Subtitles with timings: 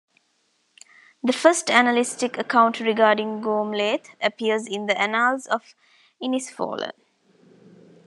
[1.21, 5.75] The first annalistic account regarding Gormlaith appears in the "Annals of
[6.19, 6.93] Inisfallen".